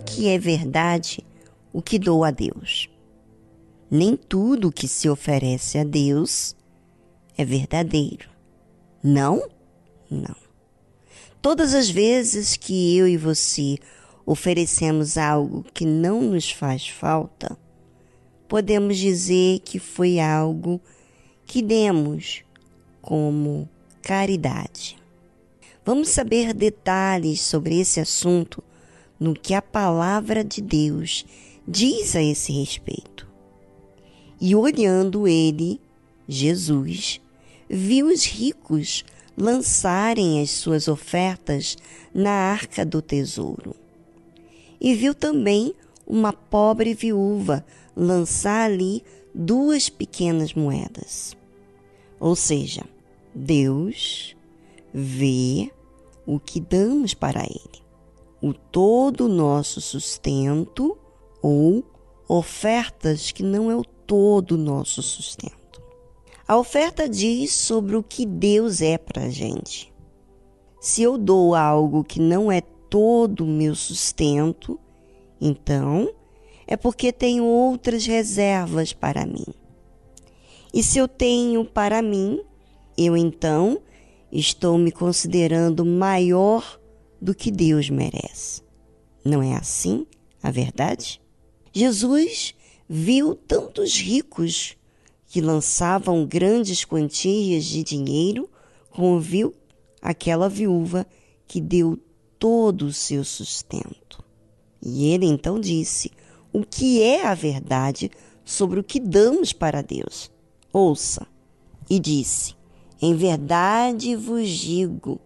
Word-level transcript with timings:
que 0.00 0.28
é 0.28 0.38
verdade 0.38 1.24
o 1.72 1.80
que 1.80 1.98
dou 1.98 2.24
a 2.24 2.30
Deus. 2.30 2.88
Nem 3.90 4.16
tudo 4.16 4.72
que 4.72 4.88
se 4.88 5.08
oferece 5.08 5.78
a 5.78 5.84
Deus 5.84 6.56
é 7.36 7.44
verdadeiro. 7.44 8.28
Não? 9.02 9.42
Não. 10.10 10.36
Todas 11.42 11.74
as 11.74 11.88
vezes 11.88 12.56
que 12.56 12.96
eu 12.96 13.08
e 13.08 13.16
você 13.16 13.78
oferecemos 14.26 15.16
algo 15.16 15.64
que 15.72 15.84
não 15.84 16.20
nos 16.20 16.50
faz 16.50 16.88
falta, 16.88 17.56
podemos 18.46 18.98
dizer 18.98 19.60
que 19.60 19.78
foi 19.78 20.20
algo 20.20 20.80
que 21.46 21.62
demos 21.62 22.44
como 23.00 23.68
caridade. 24.02 24.96
Vamos 25.84 26.10
saber 26.10 26.52
detalhes 26.52 27.40
sobre 27.40 27.80
esse 27.80 27.98
assunto 28.00 28.62
no 29.20 29.34
que 29.34 29.52
a 29.52 29.60
palavra 29.60 30.42
de 30.42 30.62
Deus 30.62 31.26
diz 31.68 32.16
a 32.16 32.22
esse 32.22 32.50
respeito. 32.52 33.28
E 34.40 34.56
olhando 34.56 35.28
ele, 35.28 35.78
Jesus, 36.26 37.20
viu 37.68 38.06
os 38.06 38.24
ricos 38.24 39.04
lançarem 39.36 40.40
as 40.40 40.50
suas 40.50 40.88
ofertas 40.88 41.76
na 42.14 42.30
arca 42.30 42.84
do 42.84 43.02
tesouro. 43.02 43.76
E 44.80 44.94
viu 44.94 45.14
também 45.14 45.74
uma 46.06 46.32
pobre 46.32 46.94
viúva 46.94 47.64
lançar 47.94 48.70
ali 48.70 49.04
duas 49.34 49.88
pequenas 49.88 50.54
moedas. 50.54 51.36
Ou 52.18 52.34
seja, 52.34 52.84
Deus 53.34 54.34
vê 54.92 55.70
o 56.26 56.40
que 56.40 56.60
damos 56.60 57.14
para 57.14 57.42
Ele, 57.42 57.82
o 58.42 58.54
todo 58.54 59.28
nosso 59.28 59.80
sustento 59.80 60.96
ou 61.42 61.84
ofertas 62.28 63.32
que 63.32 63.42
não 63.42 63.70
é 63.70 63.76
o 63.76 63.84
todo 63.84 64.56
nosso 64.56 65.02
sustento. 65.02 65.82
A 66.48 66.56
oferta 66.56 67.08
diz 67.08 67.52
sobre 67.52 67.96
o 67.96 68.02
que 68.02 68.24
Deus 68.24 68.80
é 68.82 68.98
para 68.98 69.24
a 69.24 69.28
gente. 69.28 69.92
Se 70.80 71.02
eu 71.02 71.18
dou 71.18 71.54
algo 71.54 72.02
que 72.02 72.18
não 72.18 72.50
é 72.50 72.60
todo 72.60 73.44
o 73.44 73.46
meu 73.46 73.74
sustento, 73.74 74.80
então 75.40 76.10
é 76.66 76.76
porque 76.76 77.12
tenho 77.12 77.44
outras 77.44 78.06
reservas 78.06 78.92
para 78.92 79.26
mim. 79.26 79.46
E 80.72 80.82
se 80.82 80.98
eu 80.98 81.06
tenho 81.06 81.64
para 81.64 82.00
mim, 82.00 82.40
eu 82.96 83.16
então 83.16 83.80
estou 84.32 84.78
me 84.78 84.90
considerando 84.90 85.84
maior 85.84 86.79
do 87.20 87.34
que 87.34 87.50
Deus 87.50 87.90
merece. 87.90 88.62
Não 89.24 89.42
é 89.42 89.54
assim 89.54 90.06
a 90.42 90.50
verdade? 90.50 91.20
Jesus 91.72 92.54
viu 92.88 93.34
tantos 93.34 93.96
ricos 93.96 94.76
que 95.26 95.40
lançavam 95.40 96.26
grandes 96.26 96.84
quantias 96.84 97.64
de 97.64 97.84
dinheiro, 97.84 98.50
como 98.90 99.20
viu 99.20 99.54
aquela 100.02 100.48
viúva 100.48 101.06
que 101.46 101.60
deu 101.60 101.98
todo 102.38 102.86
o 102.86 102.92
seu 102.92 103.22
sustento. 103.22 104.24
E 104.82 105.06
ele 105.06 105.26
então 105.26 105.60
disse: 105.60 106.10
o 106.52 106.64
que 106.64 107.02
é 107.02 107.26
a 107.26 107.34
verdade 107.34 108.10
sobre 108.44 108.80
o 108.80 108.84
que 108.84 108.98
damos 108.98 109.52
para 109.52 109.82
Deus. 109.82 110.30
Ouça. 110.72 111.26
E 111.88 111.98
disse: 111.98 112.54
Em 113.00 113.14
verdade 113.14 114.16
vos 114.16 114.48
digo 114.48 115.20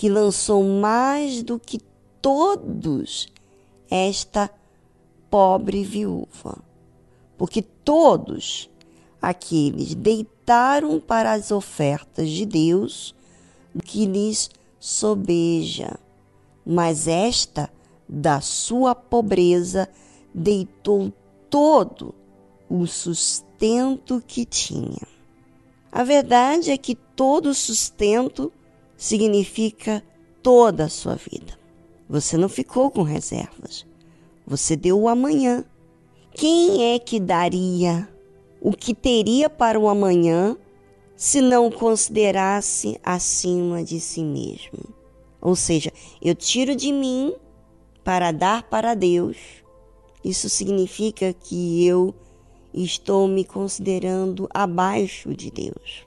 que 0.00 0.08
lançou 0.08 0.64
mais 0.64 1.42
do 1.42 1.58
que 1.58 1.78
todos 2.22 3.28
esta 3.90 4.50
pobre 5.28 5.84
viúva, 5.84 6.56
porque 7.36 7.60
todos 7.60 8.70
aqueles 9.20 9.94
deitaram 9.94 10.98
para 10.98 11.32
as 11.32 11.50
ofertas 11.50 12.30
de 12.30 12.46
Deus 12.46 13.14
o 13.74 13.82
que 13.82 14.06
lhes 14.06 14.48
sobeja, 14.78 16.00
mas 16.64 17.06
esta 17.06 17.70
da 18.08 18.40
sua 18.40 18.94
pobreza 18.94 19.86
deitou 20.32 21.12
todo 21.50 22.14
o 22.70 22.86
sustento 22.86 24.24
que 24.26 24.46
tinha. 24.46 25.06
A 25.92 26.02
verdade 26.04 26.70
é 26.70 26.78
que 26.78 26.94
todo 26.94 27.52
sustento 27.52 28.50
significa 29.00 30.02
toda 30.42 30.84
a 30.84 30.88
sua 30.88 31.14
vida. 31.14 31.58
Você 32.08 32.36
não 32.36 32.48
ficou 32.48 32.90
com 32.90 33.02
reservas. 33.02 33.86
Você 34.46 34.76
deu 34.76 35.00
o 35.00 35.08
amanhã. 35.08 35.64
Quem 36.34 36.94
é 36.94 36.98
que 36.98 37.18
daria 37.18 38.08
o 38.60 38.72
que 38.72 38.94
teria 38.94 39.48
para 39.48 39.78
o 39.80 39.88
amanhã 39.88 40.56
se 41.16 41.40
não 41.40 41.70
considerasse 41.70 43.00
acima 43.02 43.82
de 43.82 43.98
si 43.98 44.22
mesmo? 44.22 44.94
Ou 45.40 45.56
seja, 45.56 45.92
eu 46.20 46.34
tiro 46.34 46.76
de 46.76 46.92
mim 46.92 47.34
para 48.04 48.32
dar 48.32 48.64
para 48.64 48.94
Deus 48.94 49.60
isso 50.22 50.50
significa 50.50 51.32
que 51.32 51.86
eu 51.86 52.14
estou 52.74 53.26
me 53.26 53.42
considerando 53.42 54.46
abaixo 54.52 55.34
de 55.34 55.50
Deus. 55.50 56.06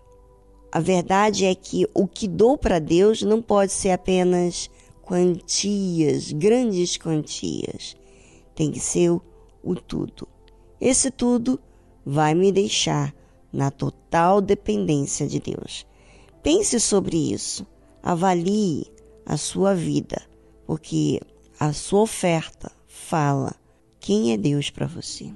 A 0.73 0.79
verdade 0.79 1.45
é 1.45 1.53
que 1.53 1.87
o 1.93 2.07
que 2.07 2.27
dou 2.27 2.57
para 2.57 2.79
Deus 2.79 3.21
não 3.21 3.43
pode 3.43 3.71
ser 3.71 3.91
apenas 3.91 4.71
quantias, 5.03 6.31
grandes 6.31 6.97
quantias. 6.97 7.95
Tem 8.55 8.71
que 8.71 8.79
ser 8.79 9.11
o, 9.11 9.21
o 9.63 9.75
tudo. 9.75 10.27
Esse 10.81 11.11
tudo 11.11 11.59
vai 12.03 12.33
me 12.33 12.51
deixar 12.51 13.13
na 13.51 13.69
total 13.69 14.41
dependência 14.41 15.27
de 15.27 15.39
Deus. 15.39 15.85
Pense 16.41 16.79
sobre 16.79 17.17
isso. 17.17 17.67
Avalie 18.01 18.87
a 19.27 19.37
sua 19.37 19.75
vida, 19.75 20.23
porque 20.65 21.21
a 21.59 21.71
sua 21.71 22.01
oferta 22.01 22.71
fala 22.87 23.53
quem 23.99 24.33
é 24.33 24.37
Deus 24.37 24.71
para 24.71 24.87
você. 24.87 25.31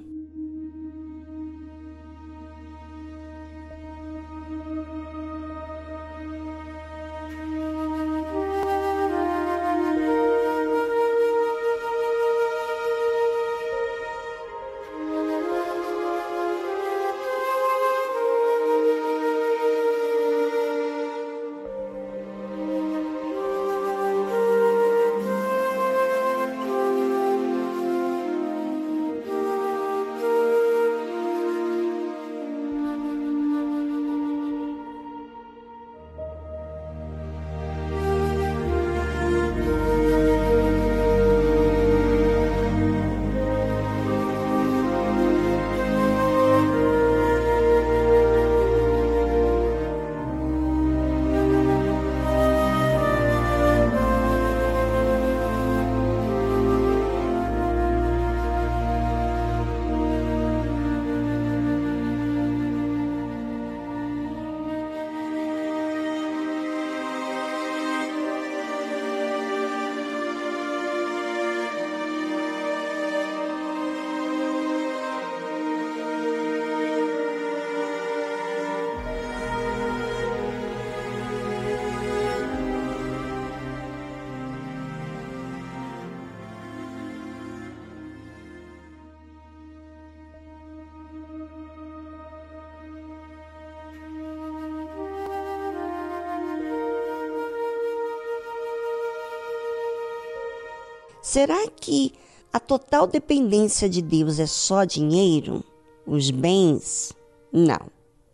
Será 101.30 101.68
que 101.68 102.14
a 102.50 102.58
total 102.58 103.06
dependência 103.06 103.86
de 103.86 104.00
Deus 104.00 104.38
é 104.38 104.46
só 104.46 104.84
dinheiro? 104.84 105.62
Os 106.06 106.30
bens? 106.30 107.12
Não. 107.52 107.90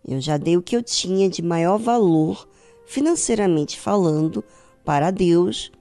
Eu 0.07 0.21
já 0.21 0.37
dei 0.37 0.57
o 0.57 0.63
que 0.63 0.77
eu 0.77 0.83
tinha 0.83 1.29
de 1.29 1.43
maior 1.43 1.77
valor, 1.77 2.49
financeiramente 2.87 3.81
falando, 3.81 4.45
para 4.85 5.11
Deus, 5.11 5.73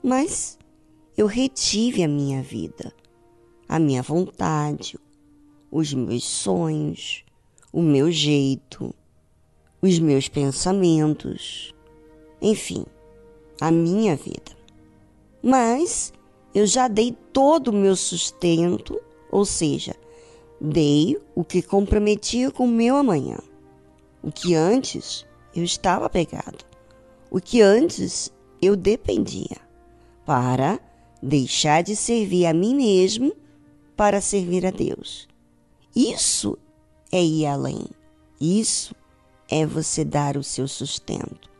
mas 0.00 0.56
eu 1.16 1.26
retive 1.26 2.04
a 2.04 2.06
minha 2.06 2.40
vida, 2.44 2.94
a 3.68 3.80
minha 3.80 4.00
vontade, 4.00 4.96
os 5.68 5.92
meus 5.92 6.22
sonhos, 6.22 7.24
o 7.72 7.82
meu 7.82 8.08
jeito, 8.08 8.94
os 9.82 9.98
meus 9.98 10.28
pensamentos, 10.28 11.74
enfim, 12.40 12.86
a 13.60 13.68
minha 13.72 14.14
vida. 14.14 14.52
Mas 15.42 16.12
eu 16.54 16.66
já 16.66 16.88
dei 16.88 17.16
todo 17.32 17.68
o 17.68 17.72
meu 17.72 17.96
sustento, 17.96 19.00
ou 19.30 19.44
seja, 19.44 19.94
dei 20.60 21.18
o 21.34 21.44
que 21.44 21.62
comprometia 21.62 22.50
com 22.50 22.64
o 22.64 22.68
meu 22.68 22.96
amanhã. 22.96 23.38
O 24.22 24.30
que 24.30 24.54
antes 24.54 25.26
eu 25.54 25.64
estava 25.64 26.08
pegado, 26.08 26.64
o 27.30 27.40
que 27.40 27.60
antes 27.60 28.32
eu 28.60 28.76
dependia, 28.76 29.56
para 30.24 30.78
deixar 31.22 31.82
de 31.82 31.96
servir 31.96 32.46
a 32.46 32.54
mim 32.54 32.74
mesmo 32.74 33.32
para 33.96 34.20
servir 34.20 34.66
a 34.66 34.70
Deus. 34.70 35.28
Isso 35.94 36.58
é 37.10 37.22
ir 37.22 37.46
além. 37.46 37.84
Isso 38.40 38.94
é 39.48 39.66
você 39.66 40.04
dar 40.04 40.36
o 40.36 40.42
seu 40.42 40.66
sustento. 40.66 41.50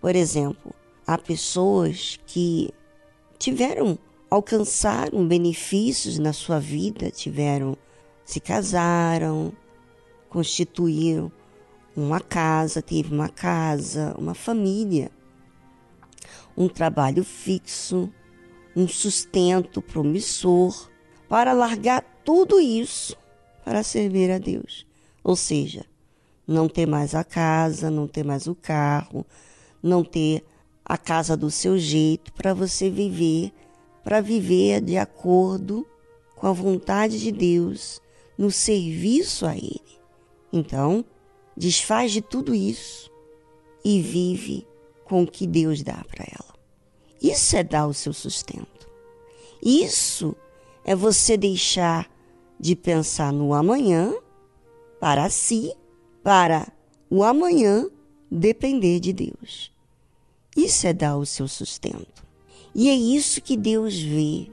Por 0.00 0.16
exemplo, 0.16 0.72
há 1.06 1.18
pessoas 1.18 2.18
que 2.26 2.70
tiveram, 3.38 3.98
alcançaram 4.32 5.28
benefícios 5.28 6.18
na 6.18 6.32
sua 6.32 6.58
vida, 6.58 7.10
tiveram, 7.10 7.76
se 8.24 8.40
casaram, 8.40 9.52
constituíram 10.30 11.30
uma 11.94 12.18
casa, 12.18 12.80
teve 12.80 13.14
uma 13.14 13.28
casa, 13.28 14.14
uma 14.16 14.32
família, 14.32 15.10
um 16.56 16.66
trabalho 16.66 17.22
fixo, 17.22 18.10
um 18.74 18.88
sustento 18.88 19.82
promissor, 19.82 20.88
para 21.28 21.52
largar 21.52 22.02
tudo 22.24 22.58
isso 22.58 23.14
para 23.62 23.82
servir 23.82 24.30
a 24.30 24.38
Deus. 24.38 24.86
Ou 25.22 25.36
seja, 25.36 25.84
não 26.46 26.70
ter 26.70 26.86
mais 26.86 27.14
a 27.14 27.22
casa, 27.22 27.90
não 27.90 28.08
ter 28.08 28.24
mais 28.24 28.46
o 28.46 28.54
carro, 28.54 29.26
não 29.82 30.02
ter 30.02 30.42
a 30.82 30.96
casa 30.96 31.36
do 31.36 31.50
seu 31.50 31.76
jeito 31.76 32.32
para 32.32 32.54
você 32.54 32.88
viver, 32.88 33.52
para 34.02 34.20
viver 34.20 34.80
de 34.80 34.96
acordo 34.96 35.86
com 36.36 36.46
a 36.46 36.52
vontade 36.52 37.20
de 37.20 37.30
Deus, 37.30 38.00
no 38.36 38.50
serviço 38.50 39.46
a 39.46 39.56
Ele. 39.56 39.80
Então, 40.52 41.04
desfaz 41.56 42.12
de 42.12 42.20
tudo 42.20 42.54
isso 42.54 43.10
e 43.84 44.00
vive 44.00 44.66
com 45.04 45.22
o 45.22 45.26
que 45.26 45.46
Deus 45.46 45.82
dá 45.82 46.04
para 46.08 46.24
ela. 46.24 46.54
Isso 47.20 47.56
é 47.56 47.62
dar 47.62 47.86
o 47.86 47.94
seu 47.94 48.12
sustento. 48.12 48.90
Isso 49.62 50.34
é 50.84 50.94
você 50.94 51.36
deixar 51.36 52.10
de 52.58 52.74
pensar 52.74 53.32
no 53.32 53.54
amanhã 53.54 54.12
para 54.98 55.28
si, 55.30 55.74
para 56.22 56.72
o 57.08 57.22
amanhã 57.22 57.88
depender 58.30 58.98
de 59.00 59.12
Deus. 59.12 59.70
Isso 60.56 60.86
é 60.86 60.92
dar 60.92 61.16
o 61.16 61.26
seu 61.26 61.46
sustento. 61.46 62.26
E 62.74 62.88
é 62.88 62.94
isso 62.94 63.42
que 63.42 63.56
Deus 63.56 64.00
vê. 64.00 64.50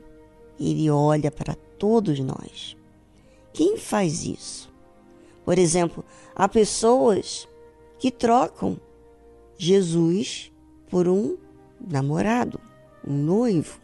Ele 0.59 0.89
olha 0.89 1.31
para 1.31 1.55
todos 1.77 2.19
nós. 2.19 2.75
Quem 3.53 3.77
faz 3.77 4.25
isso? 4.25 4.71
Por 5.45 5.57
exemplo, 5.57 6.03
há 6.35 6.47
pessoas 6.47 7.47
que 7.97 8.11
trocam 8.11 8.79
Jesus 9.57 10.51
por 10.89 11.07
um 11.07 11.37
namorado, 11.79 12.59
um 13.07 13.13
noivo. 13.13 13.79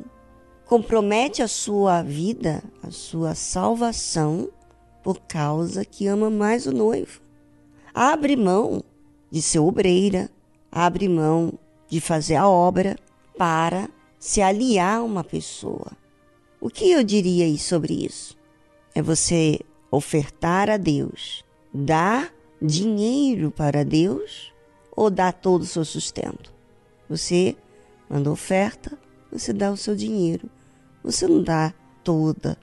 Compromete 0.66 1.42
a 1.42 1.48
sua 1.48 2.02
vida, 2.02 2.64
a 2.82 2.92
sua 2.92 3.36
salvação 3.36 4.50
por 5.04 5.20
causa 5.22 5.86
que 5.86 6.08
ama 6.08 6.30
mais 6.30 6.66
o 6.66 6.72
noivo. 6.72 7.22
Abre 7.94 8.36
mão 8.36 8.84
de 9.30 9.42
ser 9.42 9.60
obreira, 9.60 10.30
abre 10.72 11.08
mão 11.08 11.54
de 11.88 12.02
fazer 12.02 12.36
a 12.36 12.50
obra 12.50 12.98
para 13.38 13.90
se 14.26 14.42
aliar 14.42 14.98
a 14.98 15.04
uma 15.04 15.24
pessoa. 15.24 15.92
O 16.60 16.68
que 16.68 16.90
eu 16.90 17.04
diria 17.04 17.56
sobre 17.60 17.94
isso? 17.94 18.36
É 18.96 19.00
você 19.00 19.60
ofertar 19.92 20.68
a 20.68 20.78
Deus, 20.78 21.46
dar 21.72 22.34
dinheiro 22.60 23.52
para 23.52 23.86
Deus 23.86 24.52
ou 24.96 25.12
dar 25.12 25.32
todo 25.32 25.62
o 25.62 25.66
seu 25.68 25.86
sustento? 25.86 26.52
Você 27.08 27.56
manda 28.10 28.32
oferta, 28.32 28.98
você 29.32 29.54
dá 29.54 29.72
o 29.72 29.78
seu 29.78 29.96
dinheiro. 29.96 30.50
Você 31.04 31.28
não 31.28 31.44
dá 31.44 31.72
toda 32.04 32.58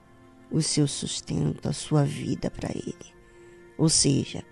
o 0.51 0.61
seu 0.61 0.85
sustento, 0.85 1.69
a 1.69 1.71
sua 1.71 2.03
vida 2.03 2.51
para 2.51 2.71
ele. 2.71 3.13
Ou 3.77 3.87
seja, 3.87 4.43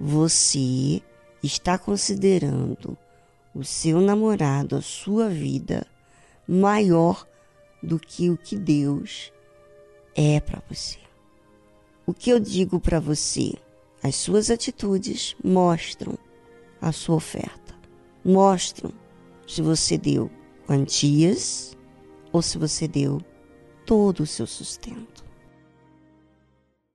você 0.00 1.02
está 1.42 1.76
considerando 1.76 2.96
o 3.54 3.62
seu 3.62 4.00
namorado, 4.00 4.76
a 4.76 4.80
sua 4.80 5.28
vida, 5.28 5.86
maior 6.46 7.26
do 7.82 7.98
que 7.98 8.30
o 8.30 8.36
que 8.36 8.56
Deus 8.56 9.32
é 10.14 10.40
para 10.40 10.62
você. 10.68 10.98
O 12.06 12.12
que 12.12 12.30
eu 12.30 12.38
digo 12.38 12.78
para 12.80 13.00
você? 13.00 13.54
As 14.02 14.16
suas 14.16 14.50
atitudes 14.50 15.34
mostram 15.42 16.18
a 16.80 16.92
sua 16.92 17.16
oferta, 17.16 17.74
mostram 18.24 18.92
se 19.46 19.62
você 19.62 19.96
deu 19.96 20.30
quantias 20.66 21.76
ou 22.32 22.42
se 22.42 22.58
você 22.58 22.86
deu 22.86 23.20
todo 23.86 24.20
o 24.20 24.26
seu 24.26 24.46
sustento. 24.46 25.13